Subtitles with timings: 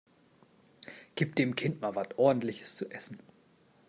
[1.15, 3.19] Gib dem Kind mal was Ordentliches zu essen!